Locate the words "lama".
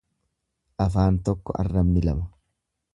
2.09-2.29